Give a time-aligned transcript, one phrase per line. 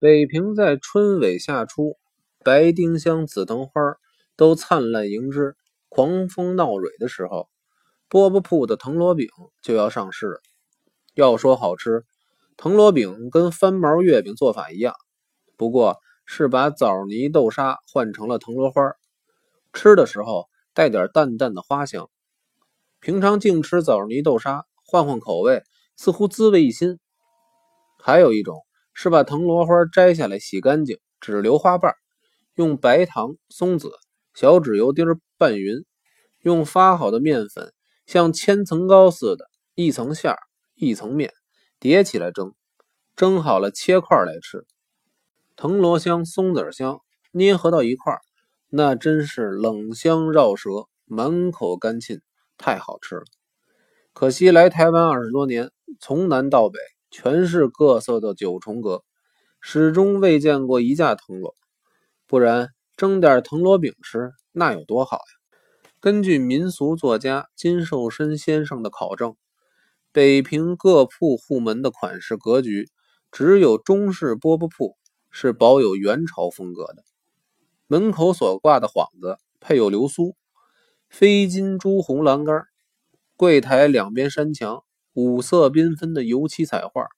[0.00, 1.96] 北平在春尾夏初，
[2.44, 3.72] 白丁香、紫藤花
[4.36, 5.56] 都灿烂迎之，
[5.88, 7.48] 狂风闹蕊的时候，
[8.08, 9.26] 饽饽铺的藤萝饼
[9.60, 10.40] 就要上市了。
[11.14, 12.04] 要说好吃，
[12.56, 14.94] 藤萝饼跟翻毛月饼做法一样，
[15.56, 18.92] 不过是把枣泥豆沙换成了藤萝花，
[19.72, 22.08] 吃的时候带点淡淡的花香。
[23.00, 25.64] 平常净吃枣泥豆沙，换换口味，
[25.96, 27.00] 似乎滋味一新。
[28.00, 28.64] 还有一种。
[29.00, 31.94] 是把藤萝花摘下来洗干净，只留花瓣，
[32.56, 33.92] 用白糖、松子、
[34.34, 35.84] 小纸油丁拌匀，
[36.40, 37.72] 用发好的面粉
[38.06, 39.44] 像千层糕似的，
[39.76, 40.38] 一层馅儿
[40.74, 41.32] 一层面
[41.78, 42.56] 叠起来蒸，
[43.14, 44.66] 蒸好了切块来吃。
[45.54, 48.18] 藤萝香、松子香捏合到一块，
[48.68, 52.20] 那真是冷香绕舌，满口干沁，
[52.56, 53.22] 太好吃了。
[54.12, 55.70] 可惜来台湾二十多年，
[56.00, 56.80] 从南到北。
[57.10, 59.02] 全是各色的九重阁，
[59.60, 61.54] 始终未见过一架藤萝，
[62.26, 65.22] 不然蒸点藤萝饼吃，那有多好呀！
[66.00, 69.36] 根据民俗作家金寿申先生的考证，
[70.12, 72.88] 北平各铺户门的款式格局，
[73.32, 74.96] 只有中式饽饽铺
[75.30, 77.02] 是保有元朝风格的。
[77.86, 80.36] 门口所挂的幌子配有流苏，
[81.08, 82.64] 飞金朱红栏杆，
[83.34, 84.84] 柜台两边山墙。
[85.18, 87.08] 五色缤纷的油漆彩画，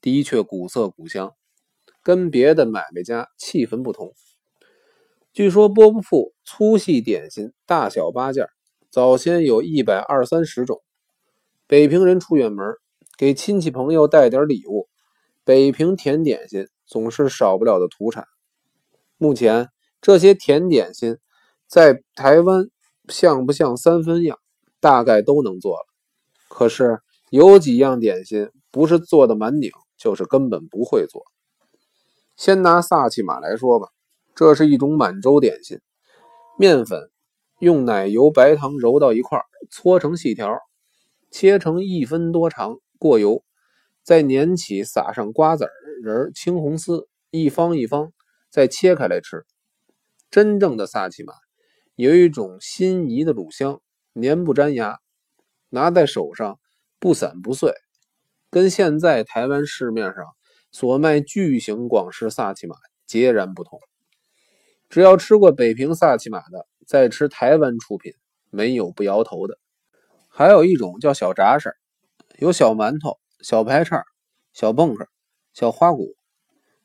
[0.00, 1.34] 的确古色古香，
[2.04, 4.14] 跟别的买卖家气氛不同。
[5.32, 8.46] 据说波布铺粗细点心大小八件，
[8.90, 10.80] 早先有一百二三十种。
[11.66, 12.64] 北平人出远门，
[13.16, 14.88] 给亲戚朋友带点礼物，
[15.42, 18.24] 北平甜点心总是少不了的土产。
[19.16, 19.68] 目前
[20.00, 21.18] 这些甜点心
[21.66, 22.68] 在台湾
[23.08, 24.38] 像不像三分样，
[24.78, 25.86] 大概都能做了。
[26.48, 27.00] 可是。
[27.30, 31.22] 有几样点心不是做的满顶，就是根本不会做。
[32.36, 33.88] 先拿萨其马来说吧，
[34.34, 35.78] 这是一种满洲点心，
[36.58, 37.10] 面粉
[37.58, 40.58] 用奶油、白糖揉到一块，搓成细条，
[41.30, 43.44] 切成一分多长，过油，
[44.02, 45.68] 再捻起，撒上瓜子
[46.02, 48.12] 仁、青红丝，一方一方，
[48.50, 49.44] 再切开来吃。
[50.30, 51.34] 真正的萨其马
[51.94, 53.80] 有一种心仪的乳香，
[54.14, 54.98] 粘不粘牙，
[55.68, 56.58] 拿在手上。
[56.98, 57.72] 不散不碎，
[58.50, 60.24] 跟现在台湾市面上
[60.72, 62.76] 所卖巨型广式萨其马
[63.06, 63.80] 截然不同。
[64.88, 68.12] 只要吃过北平萨其马的，再吃台湾出品，
[68.50, 69.58] 没有不摇头的。
[70.28, 71.76] 还有一种叫小炸式，
[72.38, 74.04] 有小馒头、小排叉、
[74.52, 75.06] 小蹦克、
[75.52, 76.16] 小花鼓，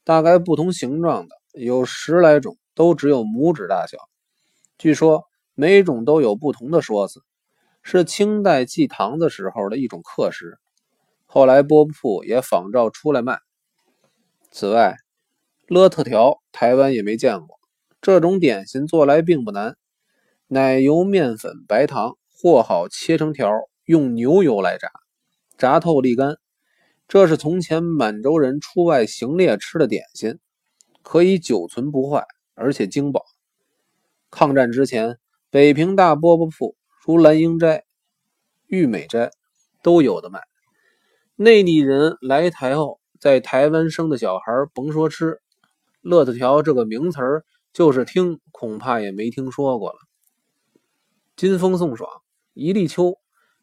[0.04, 3.98] 大概不同形状的有十来种，都只有拇指大小。
[4.78, 5.24] 据说
[5.56, 7.22] 每种都有不同的说辞。
[7.84, 10.58] 是清代祭堂的时候的一种客食，
[11.26, 13.40] 后来饽饽铺也仿照出来卖。
[14.50, 14.96] 此外，
[15.68, 17.60] 勒特条台湾也没见过。
[18.02, 19.76] 这种点心做来并不难，
[20.48, 23.52] 奶油、面粉、白糖和好，切成条，
[23.86, 24.90] 用牛油来炸，
[25.58, 26.38] 炸透沥干。
[27.08, 30.40] 这是从前满洲人出外行猎吃的点心，
[31.02, 33.24] 可以久存不坏，而且精饱。
[34.32, 35.18] 抗战之前，
[35.50, 36.76] 北平大饽饽铺。
[37.06, 37.84] 如兰英斋、
[38.66, 39.30] 玉美斋
[39.82, 40.40] 都有的卖。
[41.36, 45.42] 内地人来台后，在台湾生的小孩甭说吃，
[46.00, 47.44] 乐特条这个名词儿，
[47.74, 49.98] 就是听恐怕也没听说过了。
[51.36, 52.10] 金风送爽，
[52.54, 53.18] 一立秋，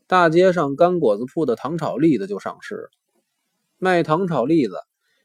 [0.07, 2.91] 大街上干果子铺的糖炒栗子就上市了。
[3.79, 4.75] 卖糖炒栗子，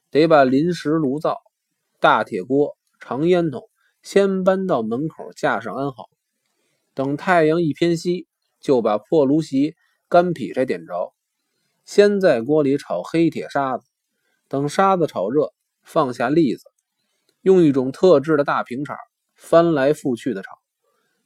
[0.09, 1.41] 得把临时炉灶、
[1.99, 3.69] 大铁锅、长烟筒
[4.01, 6.05] 先搬到门口架上安好。
[6.95, 8.25] 等太阳一偏西，
[8.61, 9.75] 就把破炉席、
[10.07, 11.13] 干劈柴点着，
[11.83, 13.85] 先在锅里炒黑铁沙子，
[14.47, 16.63] 等沙子炒热，放下栗子，
[17.41, 18.95] 用一种特制的大平铲
[19.35, 20.51] 翻来覆去的炒，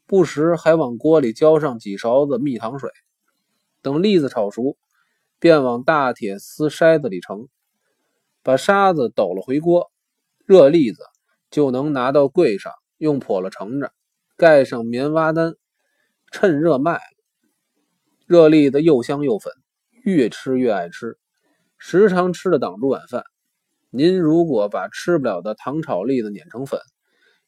[0.08, 2.90] 不时还往锅里浇上几勺子蜜糖水。
[3.84, 4.76] 等栗子炒熟，
[5.38, 7.48] 便往大铁丝筛子里盛，
[8.42, 9.92] 把沙子抖了回锅，
[10.48, 11.04] 热栗子
[11.52, 13.94] 就能拿到柜上，用笸箩盛着。
[14.40, 15.56] 盖上棉袜单，
[16.32, 17.02] 趁热卖。
[18.26, 19.52] 热栗子又香又粉，
[20.06, 21.18] 越吃越爱吃，
[21.78, 23.26] 时常吃了挡住晚饭。
[23.90, 26.80] 您如果把吃不了的糖炒栗子碾成粉，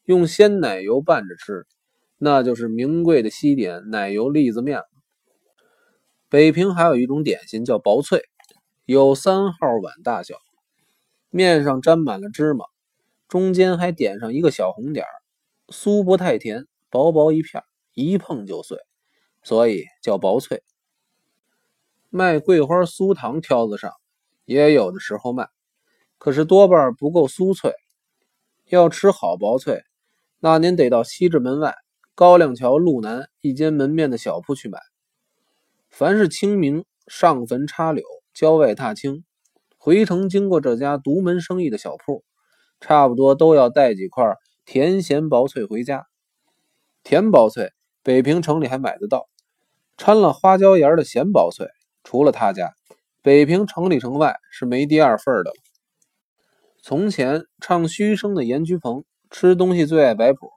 [0.04, 1.66] 用鲜奶油拌着吃，
[2.18, 4.84] 那就是名贵的西点奶油栗子面了。
[6.28, 8.22] 北平还有一种点心叫薄脆，
[8.84, 10.34] 有三号碗大小，
[11.30, 12.66] 面上沾满了芝麻，
[13.28, 15.12] 中间还点上一个小红点儿，
[15.68, 16.66] 酥不太甜。
[16.92, 18.76] 薄薄一片，一碰就碎，
[19.42, 20.62] 所以叫薄脆。
[22.10, 23.90] 卖桂花酥糖挑子上
[24.44, 25.48] 也有的时候卖，
[26.18, 27.72] 可是多半不够酥脆，
[28.66, 29.82] 要吃好薄脆，
[30.38, 31.74] 那您得到西直门外
[32.14, 34.78] 高亮桥路南一间门面的小铺去买。
[35.88, 38.04] 凡是清明上坟插柳、
[38.34, 39.24] 郊外踏青，
[39.78, 42.22] 回城经过这家独门生意的小铺，
[42.80, 44.36] 差不多都要带几块
[44.66, 46.06] 甜咸薄脆回家。
[47.04, 47.72] 甜薄脆，
[48.02, 49.28] 北平城里还买得到，
[49.96, 51.68] 掺了花椒盐的咸薄脆，
[52.04, 52.74] 除了他家，
[53.22, 55.56] 北平城里城外是没第二份的了。
[56.80, 60.50] 从前唱虚声的严居鹏吃东西最爱摆谱，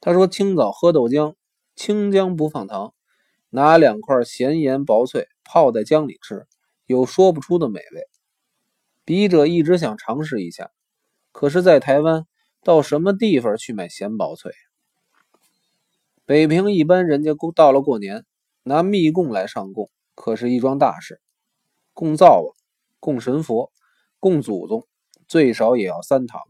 [0.00, 1.34] 他说：“清早喝豆浆，
[1.74, 2.94] 清姜不放糖，
[3.50, 6.46] 拿两块咸盐薄脆泡在姜里吃，
[6.86, 8.02] 有说不出的美味。”
[9.04, 10.70] 笔者一直想尝试一下，
[11.32, 12.26] 可是，在台湾
[12.62, 14.52] 到什么地方去买咸薄脆？
[16.30, 18.24] 北平一般人家过到了过年，
[18.62, 21.20] 拿密供来上供，可是一桩大事，
[21.92, 22.54] 供灶王、
[23.00, 23.72] 供神佛、
[24.20, 24.86] 供祖宗。
[25.26, 26.42] 最少也要三堂，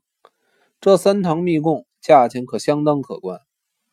[0.83, 3.41] 这三堂密供价钱可相当可观，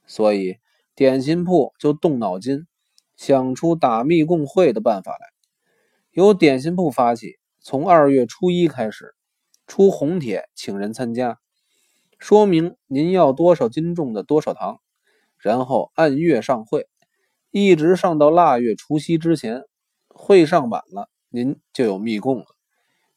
[0.05, 0.57] 所以
[0.93, 2.67] 点心铺就动脑筋，
[3.15, 5.27] 想出打密供会的办法来。
[6.11, 9.15] 由点心铺发起，从二月初一开始，
[9.67, 11.39] 出红帖请人参加，
[12.19, 14.81] 说明您要多少斤重的多少堂，
[15.39, 16.87] 然后按月上会，
[17.51, 19.63] 一直上到腊月除夕之前，
[20.07, 22.45] 会上满了，您就有密供了。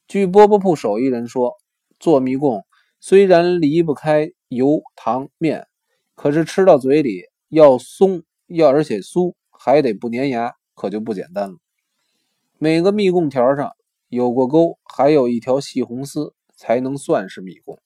[0.06, 1.56] 据饽饽铺手艺人说。
[2.00, 2.64] 做蜜供
[2.98, 5.66] 虽然离不开油糖面，
[6.14, 11.58] 可是吃到嘴里要松，要而且酥，还得不粘牙，可就不简单了。
[12.56, 13.72] 每个蜜供条上
[14.08, 17.78] 有过钩，还有一条细红丝，才能算是蜜供。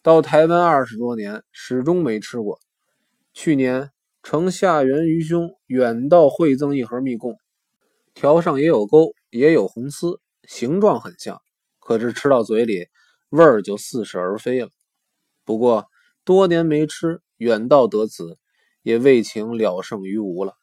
[0.00, 2.58] 到台湾二十多年，始终没吃过。
[3.38, 3.90] 去年
[4.22, 7.36] 承夏元愚兄远道惠赠一盒蜜供，
[8.14, 11.38] 条上也有钩，也有红丝，形状很像。
[11.78, 12.86] 可是吃到嘴里，
[13.28, 14.70] 味儿就似是而非了。
[15.44, 15.84] 不过
[16.24, 18.38] 多年没吃，远道得此，
[18.80, 20.54] 也未请了胜于无了。